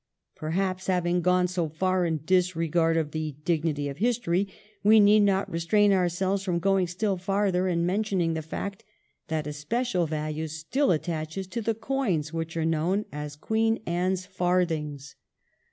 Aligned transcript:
Perhaps, 0.35 0.87
having 0.87 1.21
gone 1.21 1.47
so 1.47 1.69
far 1.69 2.07
in 2.07 2.21
disregard 2.25 2.97
of 2.97 3.11
the 3.11 3.35
dignity 3.45 3.87
of 3.87 3.99
history, 3.99 4.47
we 4.83 4.99
need 4.99 5.19
not 5.19 5.47
restrain 5.47 5.93
ourselves 5.93 6.41
from 6.41 6.57
going 6.57 6.87
still 6.87 7.17
farther 7.17 7.67
and 7.67 7.85
mentioning 7.85 8.33
the 8.33 8.41
fact 8.41 8.83
that 9.27 9.45
especial 9.45 10.07
value 10.07 10.47
still 10.47 10.89
attaches 10.89 11.45
to 11.45 11.61
the 11.61 11.75
coins 11.75 12.33
which 12.33 12.57
are 12.57 12.65
known 12.65 13.05
as 13.11 13.35
Queen 13.35 13.77
Anne's 13.85 14.25
farthings. 14.25 15.15